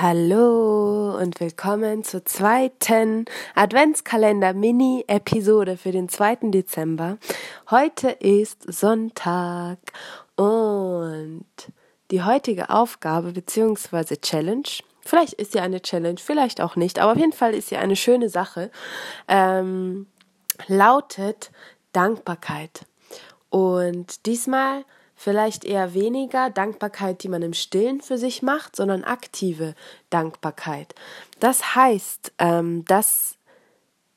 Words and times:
Hallo 0.00 1.18
und 1.18 1.40
willkommen 1.40 2.04
zur 2.04 2.24
zweiten 2.24 3.24
Adventskalender-Mini-Episode 3.56 5.76
für 5.76 5.90
den 5.90 6.08
2. 6.08 6.52
Dezember. 6.52 7.18
Heute 7.68 8.10
ist 8.10 8.62
Sonntag 8.72 9.78
und 10.36 11.48
die 12.12 12.22
heutige 12.22 12.70
Aufgabe 12.70 13.32
bzw. 13.32 14.18
Challenge, 14.18 14.68
vielleicht 15.00 15.32
ist 15.32 15.50
sie 15.50 15.58
eine 15.58 15.82
Challenge, 15.82 16.20
vielleicht 16.20 16.60
auch 16.60 16.76
nicht, 16.76 17.00
aber 17.00 17.10
auf 17.10 17.18
jeden 17.18 17.32
Fall 17.32 17.52
ist 17.52 17.70
sie 17.70 17.76
eine 17.76 17.96
schöne 17.96 18.28
Sache, 18.28 18.70
ähm, 19.26 20.06
lautet 20.68 21.50
Dankbarkeit. 21.92 22.86
Und 23.50 24.26
diesmal 24.26 24.84
vielleicht 25.18 25.64
eher 25.64 25.94
weniger 25.94 26.48
Dankbarkeit, 26.48 27.24
die 27.24 27.28
man 27.28 27.42
im 27.42 27.52
Stillen 27.52 28.00
für 28.00 28.16
sich 28.16 28.40
macht, 28.40 28.76
sondern 28.76 29.02
aktive 29.02 29.74
Dankbarkeit. 30.10 30.94
Das 31.40 31.74
heißt, 31.74 32.32
ähm, 32.38 32.84
dass 32.84 33.36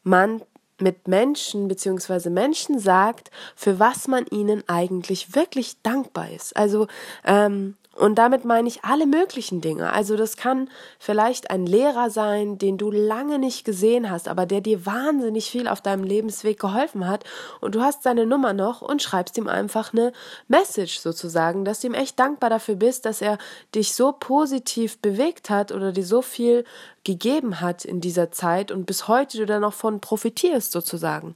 man 0.03 0.43
mit 0.79 1.07
Menschen 1.07 1.67
bzw. 1.67 2.29
Menschen 2.29 2.79
sagt, 2.79 3.31
für 3.55 3.79
was 3.79 4.07
man 4.07 4.27
ihnen 4.27 4.63
eigentlich 4.67 5.35
wirklich 5.35 5.81
dankbar 5.81 6.29
ist. 6.29 6.55
Also 6.55 6.87
ähm, 7.25 7.75
und 7.95 8.15
damit 8.15 8.45
meine 8.45 8.69
ich 8.69 8.85
alle 8.85 9.05
möglichen 9.05 9.59
Dinge. 9.59 9.91
Also 9.91 10.15
das 10.15 10.37
kann 10.37 10.69
vielleicht 10.97 11.51
ein 11.51 11.65
Lehrer 11.65 12.09
sein, 12.09 12.57
den 12.57 12.77
du 12.77 12.89
lange 12.89 13.37
nicht 13.37 13.65
gesehen 13.65 14.09
hast, 14.09 14.29
aber 14.29 14.45
der 14.45 14.61
dir 14.61 14.85
wahnsinnig 14.85 15.51
viel 15.51 15.67
auf 15.67 15.81
deinem 15.81 16.05
Lebensweg 16.05 16.57
geholfen 16.59 17.07
hat 17.07 17.25
und 17.59 17.75
du 17.75 17.81
hast 17.81 18.03
seine 18.03 18.25
Nummer 18.25 18.53
noch 18.53 18.81
und 18.81 19.01
schreibst 19.01 19.37
ihm 19.37 19.49
einfach 19.49 19.91
eine 19.91 20.13
Message 20.47 20.99
sozusagen, 20.99 21.65
dass 21.65 21.81
du 21.81 21.87
ihm 21.87 21.93
echt 21.93 22.17
dankbar 22.17 22.49
dafür 22.49 22.75
bist, 22.75 23.05
dass 23.05 23.21
er 23.21 23.37
dich 23.75 23.93
so 23.93 24.13
positiv 24.13 24.99
bewegt 24.99 25.49
hat 25.49 25.73
oder 25.73 25.91
dir 25.91 26.05
so 26.05 26.21
viel 26.21 26.63
gegeben 27.03 27.59
hat 27.59 27.83
in 27.83 27.99
dieser 27.99 28.31
Zeit 28.31 28.71
und 28.71 28.85
bis 28.85 29.09
heute 29.09 29.37
du 29.37 29.45
da 29.45 29.59
noch 29.59 29.73
von 29.73 29.99
profitierst 29.99 30.71
sozusagen. 30.71 31.35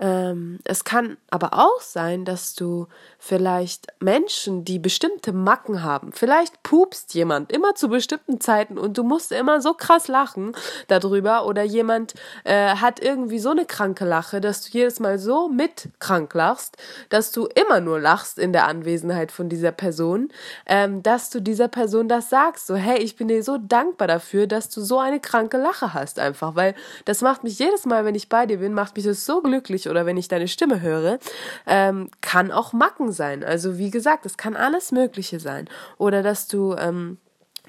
Ähm, 0.00 0.60
es 0.64 0.84
kann 0.84 1.18
aber 1.28 1.52
auch 1.52 1.82
sein, 1.82 2.24
dass 2.24 2.54
du 2.54 2.86
vielleicht 3.18 3.88
Menschen, 4.00 4.64
die 4.64 4.78
bestimmte 4.78 5.34
Macken 5.34 5.82
haben, 5.82 6.12
vielleicht 6.12 6.62
pupst 6.62 7.12
jemand 7.12 7.52
immer 7.52 7.74
zu 7.74 7.88
bestimmten 7.88 8.40
Zeiten 8.40 8.78
und 8.78 8.96
du 8.96 9.02
musst 9.02 9.30
immer 9.30 9.60
so 9.60 9.74
krass 9.74 10.08
lachen 10.08 10.56
darüber 10.88 11.44
oder 11.44 11.62
jemand 11.62 12.14
äh, 12.44 12.76
hat 12.76 13.00
irgendwie 13.02 13.38
so 13.38 13.50
eine 13.50 13.66
kranke 13.66 14.06
Lache, 14.06 14.40
dass 14.40 14.62
du 14.62 14.70
jedes 14.70 15.00
Mal 15.00 15.18
so 15.18 15.48
mit 15.48 15.90
krank 15.98 16.32
lachst, 16.32 16.78
dass 17.10 17.30
du 17.30 17.46
immer 17.46 17.80
nur 17.80 18.00
lachst 18.00 18.38
in 18.38 18.54
der 18.54 18.66
Anwesenheit 18.68 19.30
von 19.30 19.50
dieser 19.50 19.72
Person, 19.72 20.32
ähm, 20.64 21.02
dass 21.02 21.28
du 21.28 21.42
dieser 21.42 21.68
Person 21.68 22.08
das 22.08 22.30
sagst, 22.30 22.66
so 22.66 22.74
hey, 22.74 22.98
ich 23.00 23.16
bin 23.16 23.28
dir 23.28 23.42
so 23.42 23.58
dankbar 23.58 24.08
dafür, 24.08 24.46
dass 24.46 24.70
du 24.70 24.80
so 24.80 24.98
eine 24.98 25.20
kranke 25.20 25.58
Lache 25.58 25.92
hast 25.92 26.18
einfach, 26.18 26.54
weil 26.54 26.74
das 27.04 27.20
macht 27.20 27.44
mich 27.44 27.58
jedes 27.58 27.84
Mal, 27.84 28.06
wenn 28.06 28.14
ich 28.14 28.30
bei 28.30 28.46
dir 28.46 28.60
bin, 28.60 28.72
macht 28.72 28.96
mich 28.96 29.04
das 29.04 29.26
so 29.26 29.42
glücklich 29.42 29.89
oder 29.90 30.06
wenn 30.06 30.16
ich 30.16 30.28
deine 30.28 30.48
Stimme 30.48 30.80
höre, 30.80 31.18
ähm, 31.66 32.10
kann 32.20 32.52
auch 32.52 32.72
Macken 32.72 33.12
sein. 33.12 33.44
Also 33.44 33.78
wie 33.78 33.90
gesagt, 33.90 34.26
es 34.26 34.36
kann 34.36 34.56
alles 34.56 34.92
Mögliche 34.92 35.40
sein. 35.40 35.68
Oder 35.98 36.22
dass 36.22 36.48
du 36.48 36.74
ähm, 36.76 37.18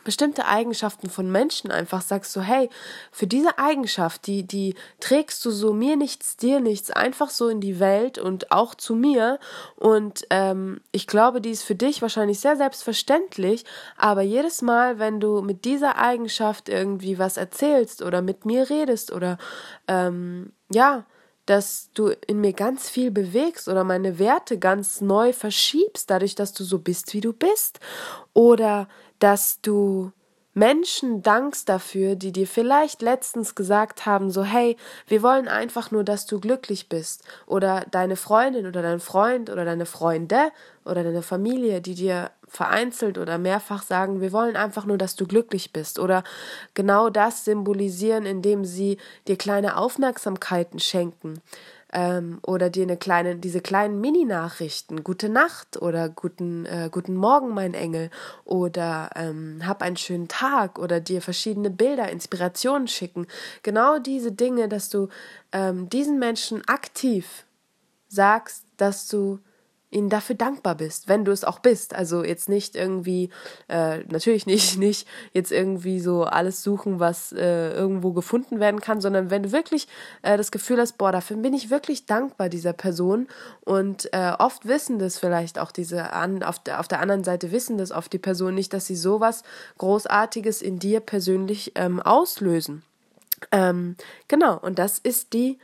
bestimmte 0.04 0.46
Eigenschaften 0.46 1.10
von 1.10 1.32
Menschen 1.32 1.72
einfach 1.72 2.02
sagst 2.02 2.32
so, 2.32 2.42
hey, 2.42 2.70
für 3.12 3.28
diese 3.28 3.58
Eigenschaft, 3.58 4.26
die, 4.28 4.44
die 4.44 4.76
trägst 5.00 5.44
du 5.46 5.52
so 5.52 5.74
mir 5.74 5.96
nichts, 5.96 6.38
dir 6.38 6.60
nichts, 6.60 6.92
einfach 6.92 7.30
so 7.30 7.50
in 7.50 7.62
die 7.62 7.80
Welt 7.80 8.18
und 8.18 8.52
auch 8.52 8.76
zu 8.76 8.96
mir. 8.96 9.40
Und 9.76 10.26
ähm, 10.30 10.82
ich 10.92 11.08
glaube, 11.08 11.42
die 11.42 11.52
ist 11.52 11.64
für 11.64 11.76
dich 11.76 12.02
wahrscheinlich 12.02 12.40
sehr 12.40 12.56
selbstverständlich, 12.56 13.66
aber 13.98 14.22
jedes 14.22 14.62
Mal, 14.62 15.00
wenn 15.00 15.20
du 15.20 15.42
mit 15.42 15.66
dieser 15.66 15.98
Eigenschaft 15.98 16.70
irgendwie 16.70 17.20
was 17.20 17.38
erzählst 17.38 18.02
oder 18.02 18.22
mit 18.22 18.46
mir 18.46 18.70
redest 18.70 19.12
oder 19.12 19.38
ähm, 19.88 20.54
ja, 20.72 21.06
dass 21.52 21.90
du 21.94 22.14
in 22.28 22.40
mir 22.40 22.54
ganz 22.54 22.90
viel 22.90 23.12
bewegst 23.12 23.68
oder 23.68 23.84
meine 23.84 24.20
Werte 24.20 24.58
ganz 24.58 25.02
neu 25.02 25.34
verschiebst, 25.34 26.10
dadurch, 26.10 26.34
dass 26.34 26.54
du 26.54 26.64
so 26.64 26.80
bist, 26.80 27.14
wie 27.14 27.20
du 27.20 27.34
bist. 27.34 27.82
Oder 28.34 28.88
dass 29.20 29.60
du 29.62 30.14
Menschen 30.54 31.22
dankst 31.22 31.70
dafür, 31.70 32.16
die 32.16 32.34
dir 32.34 32.48
vielleicht 32.48 33.02
letztens 33.02 33.56
gesagt 33.56 34.06
haben, 34.06 34.32
so 34.32 34.44
hey, 34.44 34.76
wir 35.08 35.22
wollen 35.22 35.48
einfach 35.48 35.92
nur, 35.92 36.04
dass 36.04 36.26
du 36.26 36.40
glücklich 36.40 36.90
bist. 36.90 37.24
Oder 37.46 37.86
deine 37.92 38.18
Freundin 38.18 38.68
oder 38.68 38.82
dein 38.82 39.00
Freund 39.00 39.50
oder 39.50 39.64
deine 39.64 39.86
Freunde 39.86 40.52
oder 40.84 41.04
deine 41.04 41.22
Familie, 41.22 41.80
die 41.80 41.96
dir 41.96 42.32
vereinzelt 42.48 43.18
oder 43.18 43.38
mehrfach 43.38 43.82
sagen, 43.82 44.20
wir 44.20 44.34
wollen 44.34 44.58
einfach 44.58 44.86
nur, 44.86 44.98
dass 44.98 45.16
du 45.16 45.26
glücklich 45.26 45.72
bist. 45.72 46.00
Oder 46.00 46.24
genau 46.74 47.10
das 47.10 47.46
symbolisieren, 47.46 48.26
indem 48.26 48.66
sie 48.66 48.98
dir 49.30 49.38
kleine 49.38 49.78
Aufmerksamkeiten 49.78 50.80
schenken 50.80 51.42
ähm, 51.94 52.40
oder 52.46 52.70
dir 52.70 52.84
eine 52.84 52.98
kleine, 52.98 53.36
diese 53.36 53.62
kleinen 53.62 54.00
Mini-Nachrichten, 54.02 55.04
gute 55.04 55.30
Nacht 55.30 55.82
oder 55.82 56.10
guten, 56.10 56.66
äh, 56.66 56.90
guten 56.92 57.16
Morgen, 57.16 57.50
mein 57.54 57.74
Engel 57.74 58.10
oder 58.46 59.10
ähm, 59.16 59.62
hab 59.66 59.82
einen 59.82 59.98
schönen 59.98 60.28
Tag 60.28 60.80
oder 60.80 61.00
dir 61.00 61.22
verschiedene 61.22 61.70
Bilder, 61.70 62.10
Inspirationen 62.10 62.88
schicken. 62.88 63.28
Genau 63.64 64.00
diese 64.00 64.32
Dinge, 64.32 64.70
dass 64.70 64.90
du 64.90 65.10
ähm, 65.52 65.90
diesen 65.90 66.20
Menschen 66.20 66.62
aktiv 66.68 67.46
sagst, 68.08 68.66
dass 68.78 69.08
du 69.08 69.40
ihnen 69.92 70.10
dafür 70.10 70.36
dankbar 70.36 70.76
bist, 70.76 71.08
wenn 71.08 71.26
du 71.26 71.32
es 71.32 71.44
auch 71.44 71.60
bist. 71.60 71.94
Also 71.94 72.24
jetzt 72.24 72.50
nicht 72.50 72.76
irgendwie, 72.76 73.30
äh, 73.68 74.00
natürlich 74.06 74.46
nicht, 74.46 74.78
nicht 74.80 75.08
jetzt 75.34 75.52
irgendwie 75.52 76.00
so 76.00 76.24
alles 76.24 76.64
suchen, 76.64 77.00
was 77.00 77.34
äh, 77.34 77.72
irgendwo 77.74 78.14
gefunden 78.14 78.60
werden 78.60 78.80
kann, 78.80 79.02
sondern 79.02 79.30
wenn 79.30 79.44
du 79.44 79.52
wirklich 79.52 79.88
äh, 80.22 80.38
das 80.38 80.52
Gefühl 80.52 80.80
hast, 80.80 80.98
boah, 80.98 81.12
dafür 81.12 81.38
bin 81.38 81.54
ich 81.54 81.70
wirklich 81.70 82.06
dankbar 82.06 82.50
dieser 82.50 82.74
Person 82.74 83.28
und 83.66 84.12
äh, 84.14 84.34
oft 84.40 84.66
wissen 84.68 84.98
das 84.98 85.20
vielleicht 85.20 85.60
auch 85.60 85.72
diese 85.72 86.14
an, 86.14 86.42
auf, 86.42 86.60
der, 86.60 86.80
auf 86.80 86.88
der 86.88 87.02
anderen 87.02 87.24
Seite 87.24 87.52
wissen 87.52 87.78
das 87.78 87.92
oft 87.92 88.12
die 88.14 88.20
Person 88.20 88.56
nicht, 88.56 88.74
dass 88.74 88.88
sie 88.88 88.96
sowas 88.96 89.44
Großartiges 89.78 90.62
in 90.62 90.80
dir 90.80 91.02
persönlich 91.02 91.74
ähm, 91.76 92.00
auslösen. 92.00 92.84
Ähm, 93.52 93.96
genau, 94.28 94.58
und 94.58 94.80
das 94.80 95.00
ist 95.00 95.34
die 95.34 95.60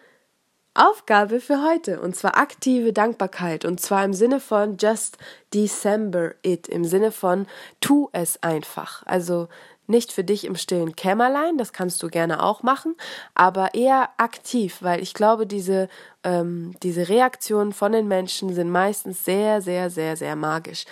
Aufgabe 0.77 1.39
für 1.39 1.63
heute 1.63 1.99
und 1.99 2.15
zwar 2.15 2.37
aktive 2.37 2.93
Dankbarkeit 2.93 3.65
und 3.65 3.81
zwar 3.81 4.05
im 4.05 4.13
Sinne 4.13 4.39
von 4.39 4.77
just 4.77 5.17
December 5.53 6.35
it, 6.43 6.67
im 6.67 6.85
Sinne 6.85 7.11
von 7.11 7.47
tu 7.81 8.09
es 8.13 8.41
einfach. 8.43 9.01
Also 9.05 9.47
nicht 9.87 10.11
für 10.11 10.23
dich 10.23 10.45
im 10.45 10.55
stillen 10.55 10.95
Kämmerlein, 10.95 11.57
das 11.57 11.73
kannst 11.73 12.03
du 12.03 12.09
gerne 12.09 12.43
auch 12.43 12.61
machen, 12.61 12.95
aber 13.33 13.73
eher 13.73 14.09
aktiv, 14.17 14.77
weil 14.81 15.01
ich 15.01 15.13
glaube, 15.13 15.47
diese 15.47 15.89
ähm, 16.27 16.73
diese 16.83 17.07
Reaktionen 17.07 17.71
von 17.71 17.93
den 17.93 18.09
Menschen 18.09 18.53
sind 18.53 18.69
meistens 18.69 19.23
sehr, 19.23 19.61
sehr, 19.61 19.89
sehr, 19.89 20.17
sehr 20.17 20.35
magisch. 20.35 20.83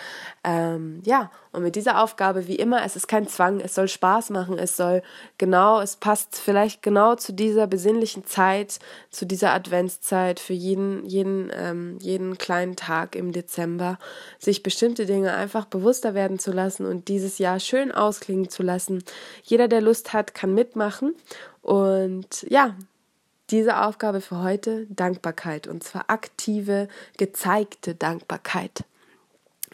Ähm, 0.46 1.02
ja, 1.04 1.30
und 1.52 1.62
mit 1.62 1.76
dieser 1.76 2.02
Aufgabe, 2.02 2.48
wie 2.48 2.56
immer, 2.56 2.86
es 2.86 2.96
ist 2.96 3.10
kein 3.10 3.28
Zwang, 3.28 3.60
es 3.60 3.76
soll 3.76 3.90
Spaß 3.90 4.30
machen, 4.30 4.58
es 4.58 4.78
soll 4.78 5.02
genau, 5.38 5.82
es 5.82 5.98
passt 5.98 6.38
vielleicht 6.38 6.82
genau 6.82 7.16
zu 7.16 7.34
dieser 7.34 7.68
besinnlichen 7.68 8.26
Zeit, 8.26 8.80
zu 9.10 9.26
dieser 9.26 9.52
Adventszeit, 9.54 10.40
für 10.40 10.54
jeden, 10.54 11.06
jeden, 11.06 11.52
ähm, 11.54 11.98
jeden 12.00 12.38
kleinen 12.38 12.78
Tag 12.78 13.18
im 13.18 13.34
Dezember, 13.34 14.00
sich 14.40 14.64
bestimmte 14.64 15.06
Dinge 15.06 15.34
einfach 15.34 15.66
bewusster 15.66 16.14
werden 16.14 16.40
zu 16.40 16.54
lassen 16.54 16.86
und 16.86 17.10
dieses 17.10 17.40
Jahr 17.40 17.60
schön 17.60 17.92
ausklingen 17.92 18.50
zu 18.50 18.64
lassen. 18.64 19.04
Jeder, 19.44 19.68
der 19.68 19.82
Lust 19.82 20.14
hat, 20.14 20.34
kann 20.34 20.54
mitmachen. 20.54 21.14
Und 21.62 22.46
ja, 22.48 22.76
diese 23.50 23.82
Aufgabe 23.82 24.22
für 24.22 24.42
heute 24.42 24.86
Dankbarkeit 24.88 25.68
und 25.68 25.84
zwar 25.84 26.10
aktive, 26.10 26.88
gezeigte 27.18 27.96
Dankbarkeit. 27.96 28.86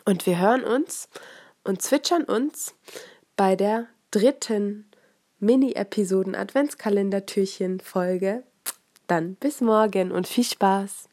Und 0.05 0.25
wir 0.25 0.39
hören 0.39 0.63
uns 0.63 1.09
und 1.63 1.81
zwitschern 1.81 2.23
uns 2.23 2.73
bei 3.35 3.55
der 3.55 3.87
dritten 4.11 4.85
Mini-Episoden 5.39 6.35
Adventskalender-Türchen-Folge. 6.35 8.43
Dann 9.07 9.35
bis 9.35 9.61
morgen 9.61 10.11
und 10.11 10.27
viel 10.27 10.43
Spaß! 10.43 11.10